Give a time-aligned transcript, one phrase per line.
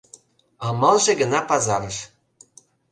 [0.67, 1.97] Амалже гына пазарыш...